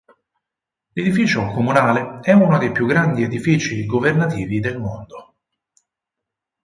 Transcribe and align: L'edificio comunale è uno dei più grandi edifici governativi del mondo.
L'edificio 0.93 1.45
comunale 1.53 2.21
è 2.23 2.33
uno 2.33 2.57
dei 2.57 2.71
più 2.71 2.87
grandi 2.87 3.21
edifici 3.21 3.85
governativi 3.85 4.59
del 4.59 4.79
mondo. 4.79 5.35